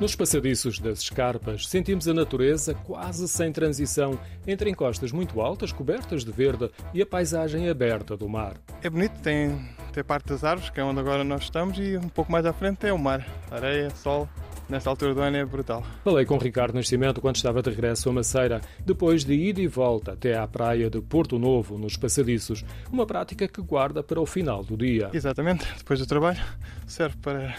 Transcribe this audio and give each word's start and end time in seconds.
Nos 0.00 0.16
passadiços 0.16 0.78
das 0.78 1.00
escarpas, 1.00 1.68
sentimos 1.68 2.08
a 2.08 2.14
natureza 2.14 2.72
quase 2.72 3.28
sem 3.28 3.52
transição 3.52 4.18
entre 4.46 4.70
encostas 4.70 5.12
muito 5.12 5.42
altas, 5.42 5.72
cobertas 5.72 6.24
de 6.24 6.32
verde, 6.32 6.70
e 6.94 7.02
a 7.02 7.06
paisagem 7.06 7.68
aberta 7.68 8.16
do 8.16 8.26
mar. 8.26 8.54
É 8.82 8.88
bonito, 8.88 9.20
tem, 9.20 9.60
tem 9.92 10.02
parte 10.02 10.28
das 10.28 10.42
árvores, 10.42 10.70
que 10.70 10.80
é 10.80 10.84
onde 10.84 11.00
agora 11.00 11.22
nós 11.22 11.42
estamos, 11.42 11.78
e 11.78 11.98
um 11.98 12.08
pouco 12.08 12.32
mais 12.32 12.46
à 12.46 12.52
frente 12.54 12.86
é 12.86 12.92
o 12.94 12.98
mar. 12.98 13.28
Areia, 13.50 13.90
sol, 13.90 14.26
nesta 14.70 14.88
altura 14.88 15.12
do 15.14 15.20
ano 15.20 15.36
é 15.36 15.44
brutal. 15.44 15.84
Falei 16.02 16.24
com 16.24 16.38
Ricardo 16.38 16.76
Nascimento 16.76 17.20
quando 17.20 17.36
estava 17.36 17.60
de 17.60 17.68
regresso 17.68 18.08
a 18.08 18.12
Maceira, 18.14 18.62
depois 18.86 19.22
de 19.22 19.34
ida 19.34 19.60
e 19.60 19.66
volta 19.66 20.12
até 20.12 20.34
à 20.34 20.48
praia 20.48 20.88
de 20.88 21.02
Porto 21.02 21.38
Novo, 21.38 21.76
nos 21.76 21.98
Passadiços, 21.98 22.64
uma 22.90 23.04
prática 23.04 23.46
que 23.46 23.60
guarda 23.60 24.02
para 24.02 24.18
o 24.18 24.24
final 24.24 24.64
do 24.64 24.78
dia. 24.78 25.10
Exatamente, 25.12 25.66
depois 25.76 26.00
do 26.00 26.06
trabalho, 26.06 26.40
serve 26.86 27.18
para 27.18 27.54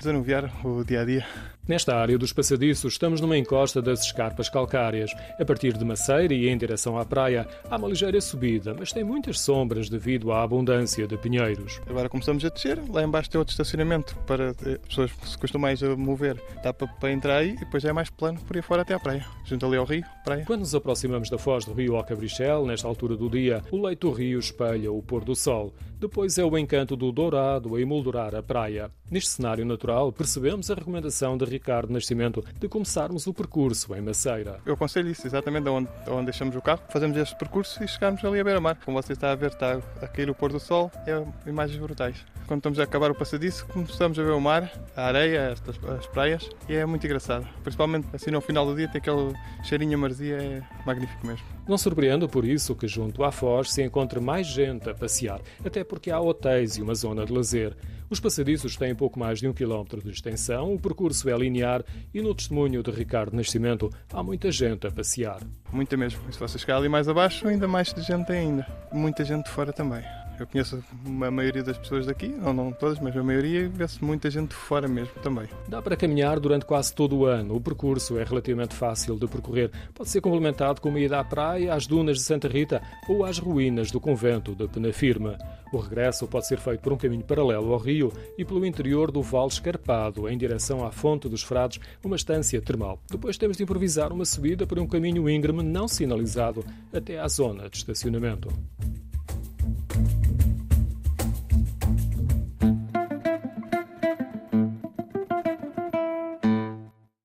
desanuviar 0.00 0.50
o 0.66 0.82
dia 0.82 1.02
a 1.02 1.04
dia. 1.04 1.24
Nesta 1.68 1.96
área 1.96 2.16
dos 2.16 2.32
passadiços, 2.32 2.92
estamos 2.92 3.20
numa 3.20 3.36
encosta 3.36 3.82
das 3.82 4.02
escarpas 4.02 4.48
calcárias. 4.48 5.10
A 5.36 5.44
partir 5.44 5.76
de 5.76 5.84
Maceira 5.84 6.32
e 6.32 6.48
em 6.48 6.56
direção 6.56 6.96
à 6.96 7.04
praia, 7.04 7.44
há 7.68 7.76
uma 7.76 7.88
ligeira 7.88 8.20
subida, 8.20 8.72
mas 8.78 8.92
tem 8.92 9.02
muitas 9.02 9.40
sombras 9.40 9.88
devido 9.88 10.30
à 10.30 10.44
abundância 10.44 11.08
de 11.08 11.18
pinheiros. 11.18 11.80
Agora 11.88 12.08
começamos 12.08 12.44
a 12.44 12.50
descer, 12.50 12.80
lá 12.88 13.02
embaixo 13.02 13.30
tem 13.30 13.40
outro 13.40 13.50
estacionamento 13.50 14.16
para 14.28 14.54
eh, 14.64 14.78
pessoas 14.86 15.10
que 15.10 15.28
se 15.28 15.36
costumam 15.36 15.62
mais 15.62 15.82
a 15.82 15.96
mover. 15.96 16.40
Dá 16.62 16.72
para, 16.72 17.10
entrar 17.10 17.38
aí 17.38 17.54
e 17.54 17.56
depois 17.56 17.84
é 17.84 17.92
mais 17.92 18.10
plano 18.10 18.38
por 18.42 18.54
aí 18.54 18.62
fora 18.62 18.82
até 18.82 18.94
à 18.94 19.00
praia. 19.00 19.26
Junto 19.44 19.66
ali 19.66 19.76
ao 19.76 19.84
rio, 19.84 20.04
praia. 20.24 20.44
Quando 20.46 20.60
nos 20.60 20.74
aproximamos 20.74 21.28
da 21.28 21.36
foz 21.36 21.64
do 21.64 21.72
rio 21.72 21.96
Alcabrichel, 21.96 22.64
nesta 22.64 22.86
altura 22.86 23.16
do 23.16 23.28
dia, 23.28 23.60
o 23.72 23.84
leito 23.84 24.08
do 24.08 24.14
rio 24.14 24.38
espelha 24.38 24.92
o 24.92 25.02
pôr 25.02 25.24
do 25.24 25.34
sol. 25.34 25.74
Depois 25.98 26.38
é 26.38 26.44
o 26.44 26.56
encanto 26.56 26.94
do 26.94 27.10
dourado 27.10 27.74
a 27.74 27.80
emoldurar 27.80 28.34
a 28.36 28.42
praia. 28.42 28.88
Neste 29.10 29.30
cenário 29.30 29.64
natural, 29.64 30.12
percebemos 30.12 30.70
a 30.70 30.74
recomendação 30.74 31.36
de 31.36 31.55
Ricardo 31.56 31.92
Nascimento 31.92 32.44
de 32.58 32.68
começarmos 32.68 33.26
o 33.26 33.32
percurso 33.32 33.94
em 33.94 34.00
Maceira. 34.00 34.60
Eu 34.64 34.74
aconselho 34.74 35.08
isso, 35.08 35.26
exatamente 35.26 35.68
onde, 35.68 35.88
onde 36.08 36.26
deixamos 36.26 36.54
o 36.54 36.60
carro, 36.60 36.80
fazemos 36.88 37.16
este 37.16 37.34
percurso 37.36 37.82
e 37.82 37.88
chegarmos 37.88 38.22
ali 38.24 38.38
a 38.38 38.44
beira-mar. 38.44 38.78
Como 38.84 39.00
você 39.00 39.14
está 39.14 39.32
a 39.32 39.34
ver, 39.34 39.50
está 39.50 39.80
a 40.02 40.06
cair 40.06 40.28
o 40.28 40.34
pôr 40.34 40.52
do 40.52 40.60
sol, 40.60 40.90
é 41.06 41.48
imagens 41.48 41.78
brutais. 41.78 42.24
Quando 42.46 42.60
estamos 42.60 42.78
a 42.78 42.84
acabar 42.84 43.10
o 43.10 43.14
passadiço, 43.14 43.66
começamos 43.66 44.18
a 44.18 44.22
ver 44.22 44.32
o 44.32 44.40
mar, 44.40 44.70
a 44.94 45.06
areia, 45.06 45.52
as, 45.52 45.62
as 45.98 46.06
praias, 46.06 46.48
e 46.68 46.74
é 46.74 46.84
muito 46.86 47.04
engraçado. 47.04 47.46
Principalmente 47.62 48.06
assim 48.12 48.30
no 48.30 48.40
final 48.40 48.66
do 48.66 48.76
dia, 48.76 48.86
tem 48.86 49.00
aquele 49.00 49.32
cheirinho 49.64 49.94
a 49.94 50.00
marzia, 50.00 50.36
é 50.36 50.62
magnífico 50.84 51.26
mesmo. 51.26 51.44
Não 51.66 51.76
surpreendo 51.76 52.28
por 52.28 52.44
isso 52.44 52.76
que 52.76 52.86
junto 52.86 53.24
à 53.24 53.32
Foz 53.32 53.72
se 53.72 53.82
encontre 53.82 54.20
mais 54.20 54.46
gente 54.46 54.88
a 54.88 54.94
passear, 54.94 55.40
até 55.64 55.82
porque 55.82 56.10
há 56.10 56.20
hotéis 56.20 56.76
e 56.76 56.82
uma 56.82 56.94
zona 56.94 57.26
de 57.26 57.32
lazer. 57.32 57.76
Os 58.08 58.20
passadiços 58.20 58.76
têm 58.76 58.94
pouco 58.94 59.18
mais 59.18 59.40
de 59.40 59.48
um 59.48 59.52
quilómetro 59.52 60.00
de 60.00 60.10
extensão, 60.10 60.72
o 60.72 60.78
percurso 60.78 61.28
é 61.28 61.36
linear 61.36 61.84
e, 62.14 62.20
no 62.20 62.34
testemunho 62.34 62.82
de 62.82 62.90
Ricardo 62.92 63.34
Nascimento, 63.34 63.90
há 64.12 64.22
muita 64.22 64.52
gente 64.52 64.86
a 64.86 64.90
passear. 64.92 65.40
Muita 65.72 65.96
mesmo. 65.96 66.20
Se 66.32 66.38
você 66.38 66.56
chegar 66.56 66.76
ali 66.76 66.88
mais 66.88 67.08
abaixo, 67.08 67.48
ainda 67.48 67.66
mais 67.66 67.92
de 67.92 68.02
gente 68.02 68.30
ainda. 68.30 68.64
Muita 68.92 69.24
gente 69.24 69.46
de 69.46 69.50
fora 69.50 69.72
também. 69.72 70.04
Eu 70.38 70.46
conheço 70.46 70.84
a 71.06 71.30
maioria 71.30 71.62
das 71.62 71.78
pessoas 71.78 72.04
daqui, 72.04 72.28
não, 72.28 72.52
não 72.52 72.70
todas, 72.70 73.00
mas 73.00 73.16
a 73.16 73.22
maioria, 73.22 73.68
vê-se 73.68 74.04
muita 74.04 74.30
gente 74.30 74.54
fora 74.54 74.86
mesmo 74.86 75.14
também. 75.22 75.48
Dá 75.66 75.80
para 75.80 75.96
caminhar 75.96 76.38
durante 76.38 76.66
quase 76.66 76.94
todo 76.94 77.16
o 77.16 77.24
ano. 77.24 77.56
O 77.56 77.60
percurso 77.60 78.18
é 78.18 78.24
relativamente 78.24 78.74
fácil 78.74 79.18
de 79.18 79.26
percorrer. 79.26 79.70
Pode 79.94 80.10
ser 80.10 80.20
complementado 80.20 80.80
com 80.80 80.90
uma 80.90 81.00
ida 81.00 81.18
à 81.18 81.24
praia, 81.24 81.72
às 81.72 81.86
dunas 81.86 82.18
de 82.18 82.22
Santa 82.22 82.48
Rita 82.48 82.82
ou 83.08 83.24
às 83.24 83.38
ruínas 83.38 83.90
do 83.90 83.98
convento 83.98 84.54
de 84.54 84.68
Penafirma. 84.68 85.38
O 85.72 85.78
regresso 85.78 86.26
pode 86.26 86.46
ser 86.46 86.58
feito 86.58 86.80
por 86.80 86.92
um 86.92 86.96
caminho 86.96 87.24
paralelo 87.24 87.72
ao 87.72 87.78
rio 87.78 88.12
e 88.38 88.44
pelo 88.44 88.64
interior 88.64 89.10
do 89.10 89.22
Vale 89.22 89.48
Escarpado, 89.48 90.28
em 90.28 90.38
direção 90.38 90.84
à 90.84 90.92
Fonte 90.92 91.28
dos 91.28 91.42
Frades, 91.42 91.80
uma 92.04 92.16
estância 92.16 92.60
termal. 92.60 93.00
Depois 93.10 93.36
temos 93.36 93.56
de 93.56 93.64
improvisar 93.64 94.12
uma 94.12 94.24
subida 94.24 94.66
por 94.66 94.78
um 94.78 94.86
caminho 94.86 95.28
íngreme 95.28 95.62
não 95.62 95.88
sinalizado 95.88 96.64
até 96.92 97.18
à 97.18 97.28
zona 97.28 97.68
de 97.68 97.78
estacionamento. 97.78 98.48